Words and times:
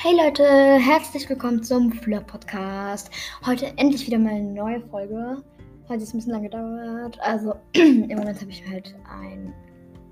Hey 0.00 0.14
Leute, 0.16 0.44
herzlich 0.44 1.28
willkommen 1.28 1.60
zum 1.60 1.90
Fleur 1.90 2.20
Podcast. 2.20 3.10
Heute 3.44 3.66
endlich 3.78 4.06
wieder 4.06 4.16
mal 4.16 4.34
eine 4.34 4.52
neue 4.52 4.80
Folge. 4.80 5.42
Heute 5.88 5.96
ist 5.96 6.10
es 6.10 6.14
ein 6.14 6.18
bisschen 6.18 6.32
lange 6.34 6.48
gedauert. 6.48 7.18
Also 7.20 7.56
im 7.72 8.06
Moment 8.06 8.40
habe 8.40 8.48
ich 8.48 8.64
halt 8.70 8.94
ein 9.10 9.52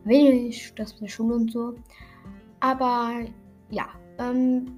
wenig 0.02 0.66
Stress 0.66 0.94
mit 0.94 1.02
der 1.02 1.08
Schule 1.08 1.36
und 1.36 1.52
so. 1.52 1.76
Aber 2.58 3.12
ja, 3.70 3.86
ähm, 4.18 4.72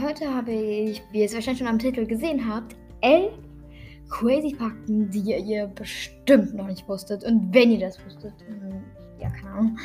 heute 0.00 0.32
habe 0.32 0.52
ich, 0.52 1.02
wie 1.10 1.18
ihr 1.18 1.24
es 1.24 1.34
wahrscheinlich 1.34 1.58
schon 1.58 1.66
am 1.66 1.80
Titel 1.80 2.06
gesehen 2.06 2.48
habt, 2.48 2.76
elf 3.00 3.32
crazy 4.08 4.54
Fakten, 4.54 5.10
die 5.10 5.34
ihr 5.34 5.66
bestimmt 5.66 6.54
noch 6.54 6.68
nicht 6.68 6.88
wusstet. 6.88 7.24
Und 7.24 7.52
wenn 7.52 7.72
ihr 7.72 7.80
das 7.80 7.98
wusstet, 8.06 8.34
ja, 9.20 9.28
keine 9.30 9.50
Ahnung, 9.50 9.78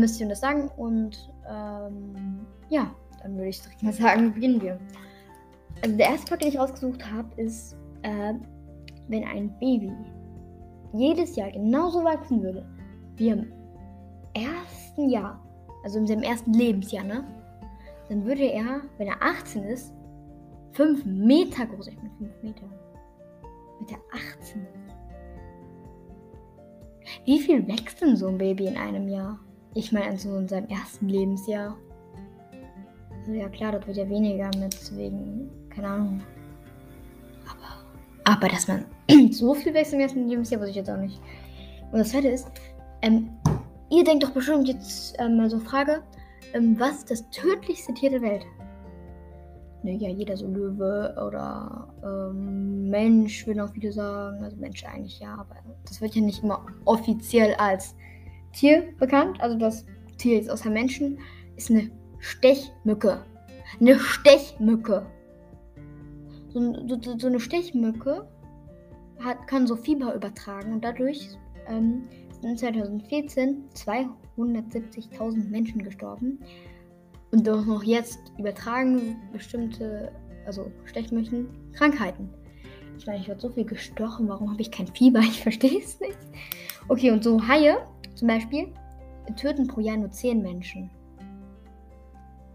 müsst 0.00 0.18
ihr 0.18 0.26
mir 0.26 0.30
das 0.30 0.40
sagen. 0.40 0.68
Und 0.76 1.30
ähm, 1.48 2.40
ja, 2.70 2.92
dann 3.22 3.36
würde 3.36 3.48
ich 3.48 3.60
direkt 3.62 3.82
mal 3.82 3.92
sagen, 3.92 4.32
beginnen 4.32 4.60
wir. 4.60 4.78
Also 5.82 5.96
der 5.96 6.10
erste 6.10 6.26
Fakt, 6.28 6.42
den 6.42 6.50
ich 6.50 6.58
rausgesucht 6.58 7.10
habe, 7.10 7.28
ist, 7.40 7.76
äh, 8.02 8.34
wenn 9.08 9.24
ein 9.24 9.56
Baby 9.58 9.92
jedes 10.92 11.36
Jahr 11.36 11.50
genauso 11.50 12.04
wachsen 12.04 12.42
würde 12.42 12.66
wie 13.16 13.28
im 13.28 13.52
ersten 14.34 15.08
Jahr, 15.08 15.40
also 15.84 15.98
in 15.98 16.06
seinem 16.06 16.22
ersten 16.22 16.52
Lebensjahr, 16.52 17.04
ne? 17.04 17.24
Dann 18.08 18.24
würde 18.24 18.42
er, 18.42 18.80
wenn 18.98 19.06
er 19.06 19.22
18 19.22 19.64
ist, 19.64 19.94
5 20.72 21.04
Meter 21.04 21.66
groß. 21.66 21.88
Ich 21.88 21.98
bin 21.98 22.10
5 22.18 22.42
Meter. 22.42 22.66
Mit 23.80 23.90
der 23.90 23.98
18. 24.12 24.66
Wie 27.24 27.38
viel 27.38 27.66
wächst 27.66 28.00
denn 28.00 28.16
so 28.16 28.28
ein 28.28 28.38
Baby 28.38 28.66
in 28.66 28.76
einem 28.76 29.08
Jahr? 29.08 29.38
Ich 29.74 29.92
meine, 29.92 30.18
so 30.18 30.36
in 30.36 30.48
seinem 30.48 30.68
ersten 30.68 31.08
Lebensjahr. 31.08 31.76
Also 33.30 33.42
ja 33.42 33.48
klar, 33.48 33.70
das 33.70 33.86
wird 33.86 33.96
ja 33.96 34.08
weniger 34.08 34.50
mit 34.58 34.96
wegen, 34.96 35.48
keine 35.72 35.86
Ahnung. 35.86 36.20
Aber, 37.44 38.34
aber 38.34 38.48
dass 38.48 38.66
man 38.66 38.84
so 39.30 39.54
viel 39.54 39.72
wächst 39.72 39.92
im 39.92 40.00
ersten 40.00 40.26
Lebensjahr, 40.26 40.60
weiß 40.60 40.70
ich 40.70 40.74
jetzt 40.74 40.90
auch 40.90 40.96
nicht. 40.96 41.20
Und 41.92 42.00
das 42.00 42.10
zweite 42.10 42.26
ist, 42.26 42.50
ähm, 43.02 43.30
ihr 43.88 44.02
denkt 44.02 44.24
doch 44.24 44.30
bestimmt 44.30 44.66
jetzt 44.66 45.14
ähm, 45.20 45.36
mal 45.36 45.48
so 45.48 45.60
Frage, 45.60 46.02
ähm, 46.54 46.74
was 46.80 46.96
ist 46.96 47.10
das 47.12 47.30
tödlichste 47.30 47.94
Tier 47.94 48.10
der 48.10 48.22
Welt? 48.22 48.44
Ne, 49.84 49.94
ja, 49.94 50.08
jeder 50.08 50.36
so 50.36 50.48
Löwe 50.48 51.14
oder 51.24 51.86
ähm, 52.02 52.90
Mensch, 52.90 53.46
würden 53.46 53.60
auch 53.60 53.70
viele 53.70 53.92
sagen. 53.92 54.42
Also 54.42 54.56
Mensch 54.56 54.84
eigentlich 54.84 55.20
ja, 55.20 55.34
aber 55.34 55.54
das 55.84 56.00
wird 56.00 56.16
ja 56.16 56.22
nicht 56.22 56.42
immer 56.42 56.66
offiziell 56.84 57.54
als 57.54 57.94
Tier 58.52 58.92
bekannt. 58.98 59.40
Also 59.40 59.56
das 59.56 59.86
Tier 60.18 60.40
ist 60.40 60.50
außer 60.50 60.68
Menschen, 60.68 61.20
ist 61.54 61.70
eine 61.70 61.92
Stechmücke. 62.20 63.24
Eine 63.80 63.98
Stechmücke. 63.98 65.06
So, 66.52 66.74
so, 66.88 67.18
so 67.18 67.26
eine 67.26 67.40
Stechmücke 67.40 68.28
hat, 69.20 69.46
kann 69.46 69.66
so 69.66 69.76
Fieber 69.76 70.14
übertragen 70.14 70.72
und 70.72 70.84
dadurch 70.84 71.28
ähm, 71.68 72.08
sind 72.40 72.58
2014 72.58 73.64
270.000 73.74 75.48
Menschen 75.48 75.82
gestorben. 75.82 76.40
Und 77.30 77.48
auch 77.48 77.64
noch 77.64 77.84
jetzt 77.84 78.18
übertragen 78.38 79.16
bestimmte, 79.32 80.10
also 80.46 80.70
Stechmücken, 80.84 81.48
Krankheiten. 81.72 82.28
Ich 82.98 83.06
meine, 83.06 83.20
ich 83.20 83.28
werde 83.28 83.40
so 83.40 83.50
viel 83.50 83.64
gestochen, 83.64 84.28
warum 84.28 84.50
habe 84.50 84.60
ich 84.60 84.70
kein 84.70 84.88
Fieber? 84.88 85.20
Ich 85.20 85.42
verstehe 85.42 85.78
es 85.78 86.00
nicht. 86.00 86.18
Okay, 86.88 87.10
und 87.12 87.22
so 87.22 87.46
Haie 87.46 87.78
zum 88.14 88.28
Beispiel 88.28 88.66
töten 89.36 89.68
pro 89.68 89.80
Jahr 89.80 89.96
nur 89.96 90.10
10 90.10 90.42
Menschen. 90.42 90.90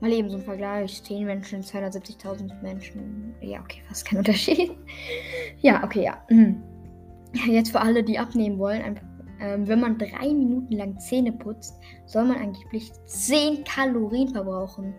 Mal 0.02 0.12
eben 0.12 0.30
so 0.30 0.38
ein 0.38 0.44
Vergleich. 0.44 1.04
10 1.04 1.26
Menschen, 1.26 1.62
270.000 1.62 2.62
Menschen. 2.62 3.34
Ja, 3.42 3.62
okay, 3.62 3.81
fast 3.88 4.06
kein 4.06 4.18
Unterschied. 4.19 4.72
ja, 5.62 5.84
okay, 5.84 6.03
ja. 6.03 6.18
Mhm. 6.30 6.62
Jetzt 7.47 7.72
für 7.72 7.81
alle, 7.81 8.03
die 8.03 8.18
abnehmen 8.18 8.58
wollen, 8.58 8.81
einfach, 8.81 9.03
ähm, 9.42 9.68
wenn 9.68 9.81
man 9.81 9.97
drei 9.97 10.34
Minuten 10.34 10.74
lang 10.74 10.97
Zähne 11.00 11.31
putzt, 11.31 11.78
soll 12.06 12.25
man 12.25 12.38
angeblich 12.38 12.92
10 13.06 13.64
Kalorien 13.66 14.30
verbrauchen. 14.30 14.94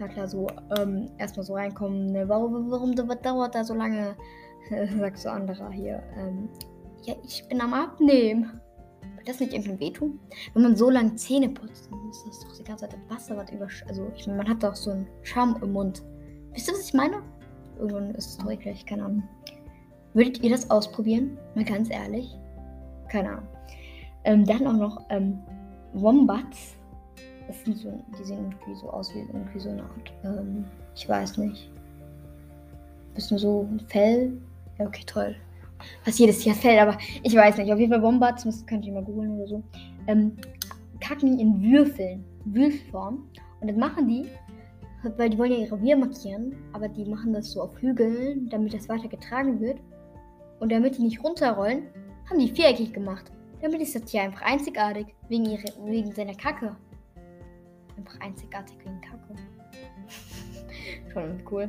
Ja 0.00 0.08
klar, 0.08 0.26
so 0.26 0.48
ähm, 0.76 1.10
erstmal 1.18 1.46
so 1.46 1.54
reinkommen. 1.54 2.06
Ne? 2.06 2.28
Warum, 2.28 2.70
warum 2.70 2.94
dauert 2.94 3.54
da 3.54 3.62
so 3.62 3.74
lange? 3.74 4.16
Sagt 4.98 5.18
so 5.18 5.28
anderer 5.28 5.70
hier. 5.70 6.02
Ähm, 6.16 6.48
ja, 7.02 7.14
ich 7.24 7.46
bin 7.48 7.60
am 7.60 7.74
Abnehmen. 7.74 8.60
Wird 9.22 9.36
das 9.36 9.40
nicht 9.40 9.52
irgendwie 9.52 9.78
wehtun? 9.78 10.18
Wenn 10.52 10.64
man 10.64 10.74
so 10.74 10.90
lange 10.90 11.14
Zähne 11.14 11.48
putzt, 11.48 11.88
dann 11.92 12.10
ist 12.10 12.26
das 12.26 12.40
doch 12.40 12.56
die 12.56 12.64
ganze 12.64 12.88
Zeit 12.88 12.98
das 13.08 13.16
Wasser, 13.16 13.36
was 13.36 13.52
über. 13.52 13.68
Also, 13.86 14.10
ich 14.16 14.26
meine, 14.26 14.38
man 14.38 14.48
hat 14.48 14.64
doch 14.64 14.74
so 14.74 14.90
einen 14.90 15.06
Schaum 15.22 15.56
im 15.62 15.74
Mund. 15.74 16.02
Wisst 16.52 16.66
ihr, 16.66 16.74
was 16.74 16.88
ich 16.88 16.92
meine? 16.92 17.22
Irgendwann 17.78 18.16
ist 18.16 18.30
es 18.30 18.38
doch 18.38 18.50
eklig, 18.50 18.84
keine 18.84 19.04
Ahnung. 19.04 19.22
Würdet 20.14 20.42
ihr 20.42 20.50
das 20.50 20.68
ausprobieren? 20.72 21.38
Mal 21.54 21.64
ganz 21.64 21.88
ehrlich. 21.88 22.36
Keine 23.10 23.30
Ahnung. 23.30 23.48
Ähm, 24.24 24.44
dann 24.44 24.66
auch 24.66 24.72
noch 24.72 25.06
ähm, 25.10 25.38
Wombats. 25.92 26.74
Das 27.46 27.62
sind 27.64 27.78
so, 27.78 28.02
die 28.18 28.24
sehen 28.24 28.38
irgendwie 28.38 28.74
so 28.74 28.90
aus 28.90 29.14
wie 29.14 29.20
irgendwie 29.20 29.60
so 29.60 29.68
eine 29.68 29.84
Art. 29.84 30.12
Ähm, 30.24 30.64
ich 30.96 31.08
weiß 31.08 31.38
nicht. 31.38 31.70
Bisschen 33.14 33.38
so 33.38 33.68
ein 33.70 33.78
Fell. 33.86 34.32
Ja, 34.80 34.86
okay, 34.86 35.04
toll 35.06 35.36
was 36.04 36.18
jedes 36.18 36.44
Jahr 36.44 36.54
fällt, 36.54 36.80
aber 36.80 36.98
ich 37.22 37.34
weiß 37.34 37.58
nicht. 37.58 37.72
Auf 37.72 37.78
jeden 37.78 37.92
Fall 37.92 38.02
Wombats, 38.02 38.44
das 38.44 38.64
kann 38.66 38.82
ich 38.82 38.90
mal 38.90 39.02
googeln 39.02 39.36
oder 39.36 39.46
so, 39.46 39.62
ähm, 40.06 40.36
kacken 41.00 41.38
in 41.38 41.62
Würfeln, 41.62 42.24
Würfelform. 42.44 43.28
Und 43.60 43.68
das 43.68 43.76
machen 43.76 44.08
die, 44.08 44.26
weil 45.16 45.30
die 45.30 45.38
wollen 45.38 45.52
ja 45.52 45.58
ihr 45.58 45.72
Revier 45.72 45.96
markieren, 45.96 46.54
aber 46.72 46.88
die 46.88 47.04
machen 47.04 47.32
das 47.32 47.52
so 47.52 47.62
auf 47.62 47.80
Hügeln, 47.80 48.48
damit 48.50 48.74
das 48.74 48.88
weiter 48.88 49.08
getragen 49.08 49.60
wird. 49.60 49.78
Und 50.60 50.70
damit 50.70 50.98
die 50.98 51.02
nicht 51.02 51.22
runterrollen, 51.22 51.84
haben 52.30 52.38
die 52.38 52.48
viereckig 52.48 52.92
gemacht. 52.92 53.32
Damit 53.60 53.80
ist 53.80 53.94
das 53.94 54.04
Tier 54.04 54.22
einfach 54.22 54.42
einzigartig, 54.42 55.06
wegen, 55.28 55.44
ihre, 55.44 55.64
wegen 55.84 56.12
seiner 56.12 56.34
Kacke. 56.34 56.76
Einfach 57.96 58.20
einzigartig 58.20 58.76
wegen 58.84 59.00
Kacke. 59.00 59.34
Schon 61.12 61.42
cool. 61.50 61.68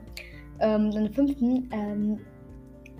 Ähm, 0.60 0.92
dann 0.92 1.12
fünften, 1.12 1.70
ähm, 1.72 2.20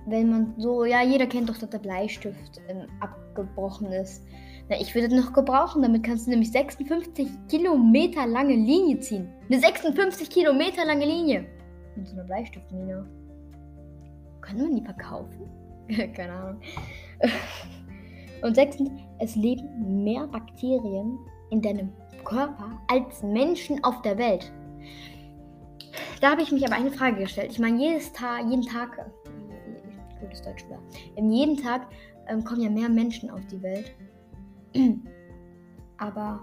wenn 0.06 0.30
man 0.30 0.54
so, 0.58 0.86
ja, 0.86 1.02
jeder 1.02 1.28
kennt 1.28 1.50
doch, 1.50 1.58
dass 1.58 1.70
der 1.70 1.80
Bleistift 1.80 2.62
ähm, 2.68 2.88
abgebrochen 3.00 3.92
ist. 3.92 4.24
Na, 4.70 4.80
ich 4.80 4.94
würde 4.96 5.16
noch 5.16 5.34
gebrauchen, 5.34 5.82
damit 5.82 6.04
kannst 6.04 6.26
du 6.26 6.32
nämlich 6.32 6.52
56 6.52 7.28
Kilometer 7.50 8.26
lange 8.28 8.56
Linie 8.56 9.00
ziehen. 9.00 9.28
Eine 9.50 9.60
56 9.60 10.30
Kilometer 10.30 10.86
lange 10.86 11.06
Linie. 11.06 11.46
Mit 11.96 12.08
so 12.08 12.14
einer 12.14 12.24
Bleistiftmine. 12.24 13.06
Kann 14.42 14.58
man 14.58 14.76
die 14.76 14.84
verkaufen? 14.84 15.50
Keine 16.14 16.34
Ahnung. 16.34 16.62
Und 18.42 18.56
sechstens, 18.56 18.90
es 19.20 19.36
leben 19.36 20.04
mehr 20.04 20.28
Bakterien 20.28 21.18
in 21.50 21.62
deinem 21.62 21.94
Körper 22.26 22.80
als 22.88 23.24
Menschen 23.24 23.82
auf 23.84 24.02
der 24.02 24.18
Welt. 24.18 24.52
Da 26.20 26.32
habe 26.32 26.42
ich 26.42 26.52
mich 26.52 26.66
aber 26.66 26.76
eine 26.76 26.92
Frage 26.92 27.22
gestellt. 27.22 27.52
Ich 27.52 27.60
meine, 27.60 27.78
jedes 27.78 28.12
Tag, 28.14 28.46
jeden 28.50 28.66
Tag 28.66 29.12
gutes 30.34 30.42
Deutsch 30.42 30.66
war. 30.70 30.80
In 31.16 31.32
jeden 31.32 31.58
Tag 31.58 31.88
ähm, 32.28 32.44
kommen 32.44 32.62
ja 32.62 32.70
mehr 32.70 32.90
Menschen 32.90 33.30
auf 33.30 33.46
die 33.48 33.62
Welt. 33.62 33.94
Aber 35.98 36.40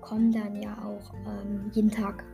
kommen 0.00 0.32
dann 0.32 0.60
ja 0.62 0.76
auch 0.84 1.12
ähm, 1.26 1.70
jeden 1.72 1.90
Tag 1.90 2.24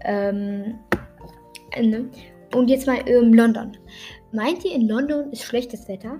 Ähm, 0.01 0.79
ne? 1.75 2.09
Und 2.53 2.69
jetzt 2.69 2.87
mal 2.87 2.99
ähm, 3.07 3.33
London. 3.33 3.77
Meint 4.31 4.63
ihr, 4.63 4.73
in 4.73 4.87
London 4.87 5.31
ist 5.31 5.43
schlechtes 5.43 5.87
Wetter? 5.87 6.19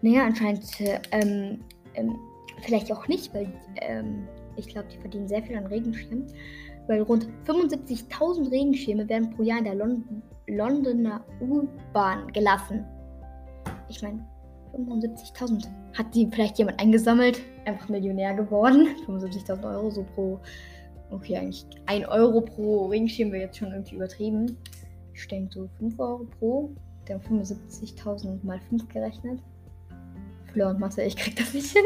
Naja, 0.00 0.24
anscheinend 0.24 0.64
ähm, 1.12 1.60
ähm, 1.94 2.16
vielleicht 2.62 2.90
auch 2.92 3.06
nicht, 3.08 3.32
weil 3.34 3.52
ähm, 3.80 4.26
ich 4.56 4.66
glaube, 4.68 4.88
die 4.92 4.98
verdienen 4.98 5.28
sehr 5.28 5.42
viel 5.42 5.56
an 5.56 5.66
Regenschirmen. 5.66 6.26
Weil 6.88 7.02
rund 7.02 7.28
75.000 7.46 8.50
Regenschirme 8.50 9.08
werden 9.08 9.30
pro 9.30 9.44
Jahr 9.44 9.58
in 9.58 9.64
der 9.64 9.76
London 9.76 10.22
Londoner 10.48 11.24
U-Bahn 11.40 12.32
gelassen. 12.32 12.84
Ich 13.88 14.02
meine, 14.02 14.26
75.000. 14.74 15.66
Hat 15.96 16.14
die 16.14 16.26
vielleicht 16.30 16.58
jemand 16.58 16.80
eingesammelt? 16.80 17.40
Einfach 17.64 17.88
Millionär 17.88 18.34
geworden? 18.34 18.88
75.000 19.06 19.64
Euro 19.74 19.90
so 19.90 20.04
pro. 20.14 20.40
Okay, 21.12 21.36
eigentlich 21.36 21.66
1 21.86 22.08
Euro 22.08 22.40
pro 22.40 22.86
Regenschirm 22.86 23.32
wäre 23.32 23.44
jetzt 23.44 23.58
schon 23.58 23.70
irgendwie 23.70 23.96
übertrieben. 23.96 24.56
Ich 25.14 25.28
denke 25.28 25.52
so 25.52 25.68
5 25.78 25.98
Euro 26.00 26.26
pro. 26.38 26.70
Der 27.06 27.16
haben 27.16 27.42
75.000 27.42 28.44
mal 28.44 28.60
5 28.70 28.88
gerechnet. 28.88 29.40
Fleur 30.52 30.70
und 30.70 30.80
Mathe, 30.80 31.02
ich 31.02 31.16
krieg 31.16 31.36
das 31.36 31.52
nicht 31.54 31.70
hin. 31.70 31.82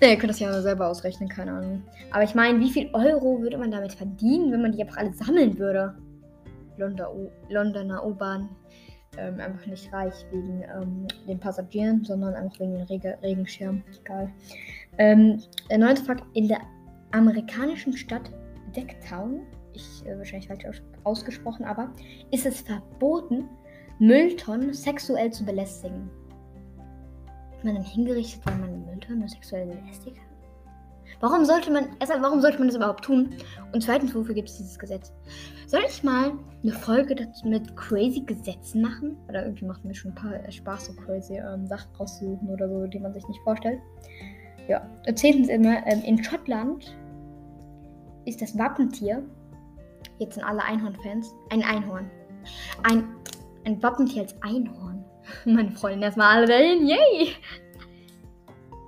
Ne, 0.00 0.10
ihr 0.10 0.16
könnt 0.16 0.30
das 0.30 0.38
ja 0.38 0.60
selber 0.60 0.88
ausrechnen, 0.88 1.28
keine 1.28 1.52
Ahnung. 1.52 1.82
Aber 2.10 2.24
ich 2.24 2.34
meine, 2.34 2.60
wie 2.60 2.70
viel 2.70 2.90
Euro 2.92 3.40
würde 3.40 3.58
man 3.58 3.70
damit 3.70 3.92
verdienen, 3.92 4.52
wenn 4.52 4.62
man 4.62 4.72
die 4.72 4.82
einfach 4.82 4.98
alle 4.98 5.12
sammeln 5.12 5.58
würde? 5.58 5.94
Londoner 6.76 8.06
U-Bahn 8.06 8.48
ähm, 9.18 9.40
einfach 9.40 9.66
nicht 9.66 9.92
reich 9.92 10.14
wegen 10.30 10.62
ähm, 10.62 11.06
den 11.28 11.38
Passagieren, 11.38 12.04
sondern 12.04 12.34
einfach 12.34 12.60
wegen 12.60 12.74
den 12.74 12.86
Reg 12.86 13.04
Regenschirm. 13.22 13.82
Egal. 14.00 14.30
Ähm, 14.98 15.42
der 15.70 15.78
neunte 15.78 16.02
Fakt: 16.02 16.24
In 16.34 16.48
der 16.48 16.60
amerikanischen 17.12 17.92
Stadt 17.92 18.30
Decktown, 18.72 19.42
ich 19.72 20.04
äh, 20.06 20.16
wahrscheinlich 20.18 20.48
falsch 20.48 20.82
ausgesprochen, 21.04 21.64
aber 21.64 21.92
ist 22.30 22.46
es 22.46 22.60
verboten, 22.60 23.48
Mülltonnen 23.98 24.72
sexuell 24.72 25.30
zu 25.32 25.44
belästigen. 25.44 26.10
Ist 27.56 27.64
man 27.64 27.74
dann 27.74 27.84
hingerichtet, 27.84 28.44
weil 28.44 28.58
man 28.58 28.84
Mülltonnen 28.86 29.28
sexuell 29.28 29.66
belästigt 29.66 30.18
hat? 30.18 30.32
Warum 31.20 31.44
sollte 31.44 31.70
man, 31.70 31.86
erstmal, 32.00 32.20
warum 32.20 32.40
sollte 32.40 32.58
man 32.58 32.66
das 32.66 32.76
überhaupt 32.76 33.04
tun? 33.04 33.30
Und 33.72 33.80
zweitens, 33.80 34.12
wofür 34.12 34.34
gibt 34.34 34.48
es 34.48 34.56
dieses 34.56 34.76
Gesetz? 34.76 35.12
Soll 35.68 35.82
ich 35.86 36.02
mal 36.02 36.32
eine 36.64 36.72
Folge 36.72 37.14
dazu 37.14 37.46
mit 37.46 37.76
crazy 37.76 38.20
Gesetzen 38.20 38.82
machen? 38.82 39.16
Oder 39.28 39.44
irgendwie 39.44 39.66
macht 39.66 39.84
mir 39.84 39.94
schon 39.94 40.10
ein 40.10 40.14
paar 40.16 40.34
äh, 40.34 40.50
Spaß, 40.50 40.86
so 40.86 40.94
crazy 40.94 41.34
ähm, 41.34 41.68
Sachen 41.68 41.94
rauszusuchen 41.94 42.48
oder 42.48 42.68
so, 42.68 42.86
die 42.88 42.98
man 42.98 43.14
sich 43.14 43.26
nicht 43.28 43.40
vorstellt. 43.44 43.78
Ja, 44.66 44.84
sie 45.14 45.30
immer, 45.30 45.86
ähm, 45.86 46.02
in 46.04 46.22
Schottland 46.22 46.96
ist 48.24 48.42
das 48.42 48.56
Wappentier, 48.58 49.22
jetzt 50.18 50.34
sind 50.34 50.44
alle 50.44 50.62
Einhorn-Fans, 50.64 51.34
ein 51.50 51.62
Einhorn. 51.62 52.10
Ein, 52.84 53.08
ein 53.64 53.82
Wappentier 53.82 54.22
als 54.22 54.40
Einhorn. 54.42 55.04
Meine 55.44 55.70
Freunde 55.70 56.06
erstmal 56.06 56.36
alle 56.36 56.46
dahin, 56.46 56.86
yay! 56.86 57.34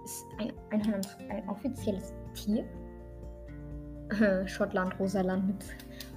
Ist 0.05 0.27
ein 0.39 0.53
Einhorn 0.71 1.01
ein 1.31 1.49
offizielles 1.49 2.13
Tier? 2.35 2.65
Schottland, 4.47 4.99
Rosaland 4.99 5.47
mit 5.47 5.65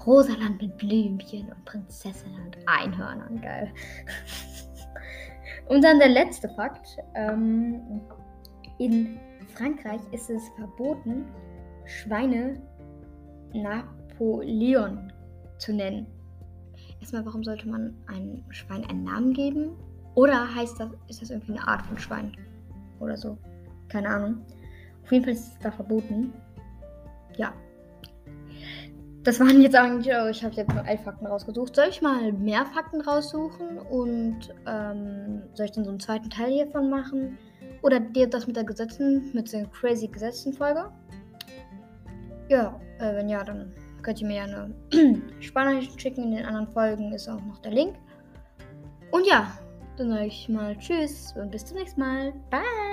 Rosaland 0.06 0.62
mit 0.62 0.78
Blümchen 0.78 1.50
und 1.52 1.66
Prinzessin 1.66 2.34
und 2.46 2.58
Einhörnern. 2.66 3.42
Geil. 3.42 3.72
und 5.68 5.84
dann 5.84 6.00
der 6.00 6.10
letzte 6.10 6.50
Fakt. 6.50 6.98
Ähm, 7.16 8.02
in 8.80 9.20
Frankreich 9.56 10.02
ist 10.12 10.30
es 10.30 10.48
verboten, 10.58 11.26
Schweine 11.86 12.62
Napoleon 13.54 15.12
zu 15.58 15.74
nennen. 15.74 16.08
Erstmal, 17.00 17.26
warum 17.26 17.44
sollte 17.44 17.68
man 17.68 17.94
einem 18.08 18.44
Schwein 18.50 18.86
einen 18.90 19.04
Namen 19.04 19.34
geben? 19.34 19.72
Oder 20.16 20.54
heißt 20.54 20.80
das, 20.80 20.90
ist 21.08 21.22
das 21.22 21.30
irgendwie 21.30 21.54
eine 21.54 21.68
Art 21.68 21.86
von 21.86 21.98
Schwein? 21.98 22.32
Oder 23.00 23.18
so. 23.18 23.38
Keine 23.88 24.10
Ahnung. 24.10 24.42
Auf 25.04 25.12
jeden 25.12 25.24
Fall 25.24 25.34
ist 25.34 25.54
es 25.54 25.60
da 25.60 25.72
verboten. 25.72 26.34
Ja. 27.38 27.54
Das 29.24 29.40
waren 29.40 29.62
jetzt 29.62 29.76
eigentlich, 29.76 30.14
oh, 30.14 30.28
ich 30.28 30.44
habe 30.44 30.56
jetzt 30.56 30.74
nur 30.74 30.86
elf 30.88 31.02
Fakten 31.02 31.28
rausgesucht. 31.28 31.76
Soll 31.76 31.88
ich 31.90 32.02
mal 32.02 32.32
mehr 32.34 32.66
Fakten 32.66 33.02
raussuchen 33.02 33.78
und 33.78 34.54
ähm, 34.66 35.44
soll 35.54 35.66
ich 35.66 35.74
dann 35.74 35.84
so 35.84 35.92
einen 35.92 36.00
zweiten 36.00 36.30
Teil 36.30 36.52
hiervon 36.52 36.90
machen? 36.90 37.38
Oder 37.84 38.00
dir 38.00 38.28
das 38.28 38.48
mit 38.48 38.56
der 38.56 38.64
Gesetzen, 38.64 39.30
mit 39.34 39.52
den 39.54 39.70
crazy 39.72 40.08
Gesetzen-Folge? 40.08 40.90
Ja, 42.50 42.80
äh, 43.00 43.16
wenn 43.16 43.30
ja, 43.30 43.44
dann 43.44 43.74
könnt 44.02 44.22
ihr 44.22 44.28
mir 44.28 44.38
ja 44.38 44.44
eine 44.44 44.74
Sprachnachricht 45.40 46.02
schicken. 46.02 46.24
In 46.24 46.32
den 46.32 46.46
anderen 46.46 46.68
Folgen 46.68 47.14
ist 47.14 47.28
auch 47.28 47.42
noch 47.42 47.60
der 47.60 47.72
Link. 47.72 47.96
Und 49.12 49.26
ja, 49.26 49.52
dann 49.98 50.10
sage 50.10 50.28
ich 50.28 50.50
mal 50.50 50.78
Tschüss 50.78 51.34
und 51.36 51.52
bis 51.52 51.66
zum 51.66 51.78
nächsten 51.78 52.02
Mal. 52.02 52.34
Bye! 52.50 52.87